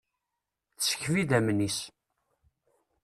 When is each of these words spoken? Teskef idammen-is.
Teskef 0.77 1.13
idammen-is. 1.21 1.79